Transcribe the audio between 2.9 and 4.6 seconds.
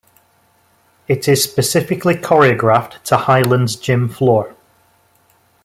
to Highland's gym floor.